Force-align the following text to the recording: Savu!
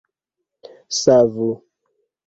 Savu! 0.99 1.49